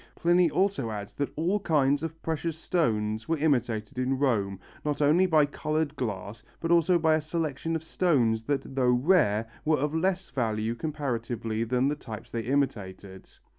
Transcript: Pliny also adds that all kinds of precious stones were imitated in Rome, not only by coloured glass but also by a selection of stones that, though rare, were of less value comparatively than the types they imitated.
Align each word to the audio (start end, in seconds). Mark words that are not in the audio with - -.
Pliny 0.15 0.49
also 0.49 0.89
adds 0.89 1.13
that 1.13 1.31
all 1.35 1.59
kinds 1.59 2.01
of 2.01 2.19
precious 2.23 2.57
stones 2.57 3.29
were 3.29 3.37
imitated 3.37 3.99
in 3.99 4.17
Rome, 4.17 4.59
not 4.83 4.99
only 4.99 5.27
by 5.27 5.45
coloured 5.45 5.95
glass 5.95 6.41
but 6.59 6.71
also 6.71 6.97
by 6.97 7.13
a 7.13 7.21
selection 7.21 7.75
of 7.75 7.83
stones 7.83 8.41
that, 8.45 8.73
though 8.73 8.89
rare, 8.93 9.47
were 9.63 9.77
of 9.77 9.93
less 9.93 10.31
value 10.31 10.73
comparatively 10.73 11.63
than 11.63 11.87
the 11.87 11.95
types 11.95 12.31
they 12.31 12.41
imitated. 12.41 13.29